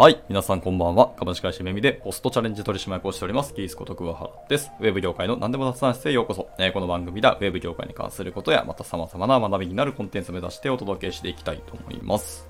[0.00, 0.22] はい。
[0.30, 1.12] 皆さんこんばんは。
[1.18, 3.52] 株式会社めみでホストチャレンジ取締役をしております。
[3.52, 4.72] キースこと桑原です。
[4.80, 6.48] ウェブ業界の何でも雑談室へようこそ。
[6.58, 12.48] えーこの番組ではウェブ業界に関することや、また様々な学びになるコンテンツを目指してお届けしていきたいと思います。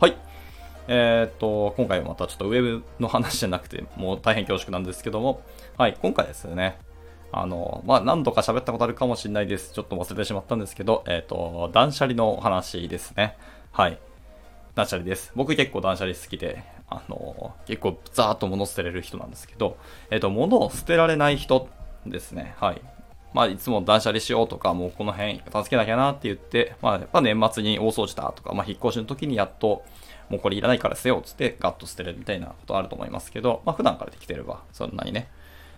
[0.00, 0.16] はい。
[0.88, 5.42] えーっと、今回はまたちょっとウェブの話じゃなくて、もう大変恐縮なんですけども、
[5.78, 5.96] はい。
[6.02, 6.76] 今回ですね、
[7.30, 9.72] あの、まあ、何度か喋ったことあるかもしれないです。
[9.72, 13.36] ちょっと忘れてしまったんですけど、えーっと、断捨離のお話ですね。
[13.70, 13.96] はい。
[14.74, 15.32] 断捨離です。
[15.34, 19.76] 僕結構断捨離好きで、あの結構ザーッと物捨てれる人なんですけど、
[20.10, 21.68] えっ、と、物を捨てられない人
[22.06, 22.54] ですね。
[22.58, 22.82] はい。
[23.32, 29.84] まあ、いつも断捨離しようとか、もうこの辺片付けなきゃなって言って、まあ、やっぱ年末に大掃除だとか、まあ、引っ越しの時にやっと、
[30.28, 35.28] もうこれいらないから捨てようっつってガッと捨てるみたいなことあると思いますけど、まあ、普段からできてれば、そんなにね、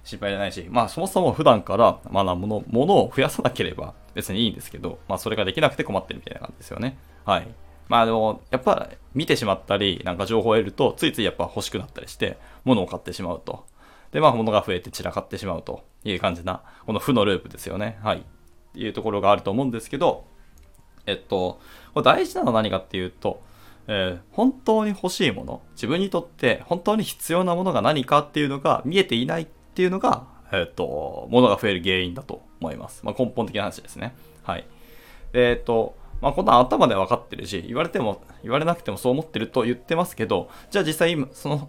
[0.05, 6.99] 心配じゃないし、まあそもそも普段から、まあ物、物を増やさなければ別にいいんですけど、まあそれができなくて困ってるみたいな感じですよね。
[7.25, 7.49] はい。
[7.93, 13.67] まあでも、やっぱ見てしまったり、なんか情報を得ると、ついついやっぱ欲しくなったりして、物を買ってしまうと。
[14.13, 17.99] で、まあ物が増えて散らかってしまうという感じな、この負のループですよね。
[18.03, 18.21] はい。
[18.21, 18.23] っ
[18.73, 20.25] ていうところがあると思うんですけど、
[21.05, 21.61] えっと、
[21.93, 23.43] これ大事なのは何かっていうと、
[23.87, 33.05] えー本当に欲しいもの、自分にとって本当に必要なものが何かっていうのが見えていないっていうのが、えっと、物が増える原因だと思います。
[33.05, 34.15] まあ、根本的な話ですね。
[34.45, 34.67] はい。
[35.35, 41.69] えっと、まあ、こんなん頭では分かってるし、言われても、言われなくてもそう思ってると言ってますけど、じゃあ実際今、その、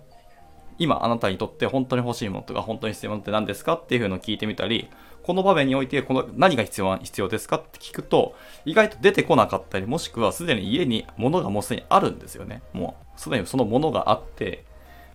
[0.77, 4.89] 今あなたにとって本当に欲しいものとか本当に必要なものって何ですかっていうのを聞いてみたり、
[5.23, 12.61] この場面においてこの何が必要必要ですかって聞くと、意外と出てこなかったり、もしくはすでに家に物がもうすでにあるんですよね。
[12.73, 14.65] もうすでにその物があって、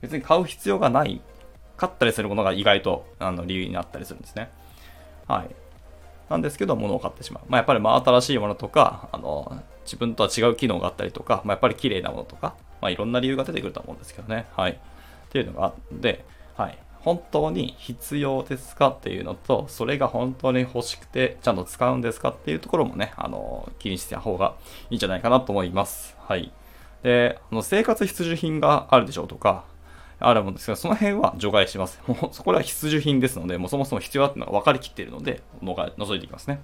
[0.00, 1.20] 別に買う必要がない、
[1.76, 4.50] 買ったりするものが意外とあの理由になったりするんですね。
[5.28, 5.54] はい。
[6.28, 7.44] なんですけど、物を買ってしまう。
[7.48, 14.46] まあ、やっぱりまあ新しいものとか、あの、自分とは違う機能があったりとか、まあ、やっぱり綺麗なものとか、まあ、いろんな理由が出てくると思うんですけどね。
[14.54, 14.72] はい。
[14.72, 14.76] っ
[15.30, 16.24] ていうのがあって、
[16.56, 16.78] はい。
[17.00, 24.54] 本当に必要ですかっていうのと、それが本当に欲しくて、ちゃんと使うんですかっていうところもね、あの、気にしてた方が
[24.90, 26.16] いいんじゃないかなと思います。
[26.18, 26.52] はい。
[27.02, 29.64] で、あの生活必需品があるでしょうとか、
[30.20, 32.00] あるもんですが、その辺は除外します。
[32.08, 36.60] もう、そこは必需品ですので、もうそもそも必要だっていうのが分かりきっているので、のが除いていきますね。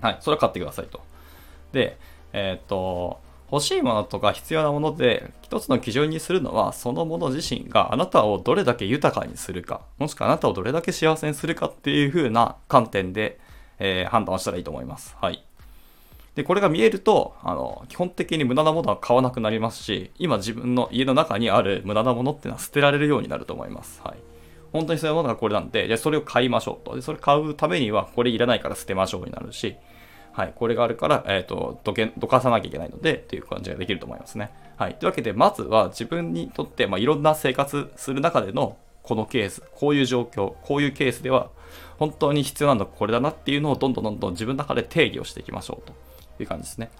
[0.00, 0.16] はい。
[0.20, 1.00] それは買ってくださいと。
[1.72, 1.98] で、
[2.32, 3.20] えーっと、
[3.52, 13.38] 欲しいものとか必要なもので、一つの基準にするのは、そのもの自身があなたをどれだけ豊かにするか、もしくはあなたをどれだけ幸せにするかっていう風な観点で、
[13.78, 15.16] えー判断をしたらいいと思います。
[15.20, 15.44] はい。
[16.34, 24.00] で、これが見えると、あの、基本的に無駄なものは買わなくなりますし、今自分の家の中にある無駄なものっていうのは捨てられるようになると思います。
[24.02, 24.18] はい。
[24.72, 26.96] 本当にそういうものがこれなんで、じゃそれを買いましょうと。
[26.96, 29.76] で、それ買うためには、これいらないから捨てましょうになるし、
[30.32, 30.52] はい。
[30.56, 34.50] これがあるから、えっ、と、どけ、どかさなきゃいけないので、っていう感じができると思いますね。
[34.76, 34.96] はい。
[34.96, 41.50] というわけで、まずは自分にとって、まあ、いろんな生活する中での、このケース、こういう状況、こういうケースでは、
[41.98, 45.94] 本当に必要なのはこれだなっていうのをどんどんどんどん自分の中で定義をしていきましょうと
[46.42, 46.90] いう感じですね。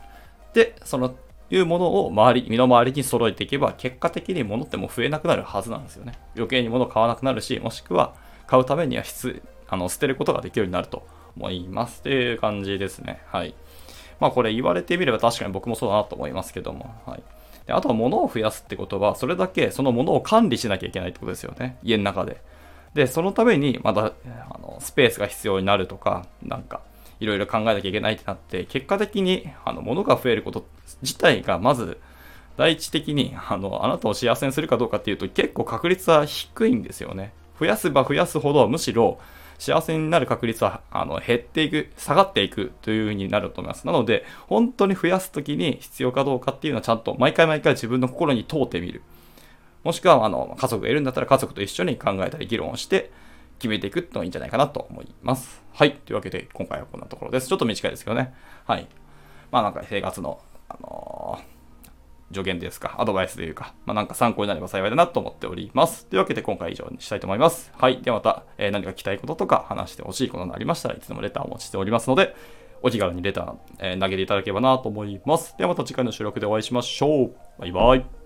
[0.53, 1.15] で、その
[1.51, 6.15] いうものを周り、身の回りに揃えていけば、結果的に物ってもう増えなくなるはずなんですよね。
[6.35, 8.15] 余計に物を買わなくなるし、もしくは
[8.47, 11.07] 買うためには必あの捨てることができるようになると
[11.37, 12.01] 思います。
[12.01, 13.21] っていう感じですね。
[13.27, 13.55] はい。
[14.21, 16.95] まあこれ言われてみれば確かに僕もそうだなと思いますけども。
[17.07, 17.23] はい。
[17.67, 21.79] であとは物を増やすってことは、それだけその物を管理しなきゃいけないってことですよね。
[21.83, 22.41] 家の中で。
[22.95, 24.13] で、そのためにまたあ
[24.61, 26.81] のスペースが必要になるとか、なんか、
[27.21, 30.67] いろいろ考えなきゃいけないってなって、結果的にあの物が増えること
[31.03, 31.99] 自体がまず、
[32.57, 37.33] 第一的にあのあなたを幸せにするかどうかっていうと結構確率は低いんですよね。
[37.59, 39.19] 増やせば増やすほどむしろ
[39.59, 43.87] 幸せになる確率はあの減っていく、下がっていくという風になると思います。
[43.87, 49.03] なので、本当に増やすときに必要かどうかっていうのはちゃんと毎回毎回自分の心に問うてみる。
[49.85, 53.11] もしくはあの家族がいるんだったら家族と一緒に考えたり議論をして
[53.59, 55.63] 決めていくっていいんじゃないかなと思います。
[55.73, 55.93] はい。
[55.93, 57.49] というわけで今回はこんなところです。
[57.49, 58.35] ちょっと短いですけどね。
[58.67, 58.87] はい。
[59.51, 61.55] まあなんか生活の、あのー
[62.33, 66.07] 助言ですか、アドバイスというか、まあ、なんか参考になれば幸いだなと思っております。
[66.07, 67.71] というわけで今回以上にしたいと思います。
[67.77, 68.03] はい。
[68.03, 72.35] ではまた、えー何か聞きたいこととか話してほしいことがありましたらいつでもレターをお待ちしておりますので、
[72.83, 75.55] お気軽にレター、えー投げていただければなと思います。
[75.59, 77.37] ではまた次回の収録でお会いしましょう。
[77.59, 78.24] バイバイ。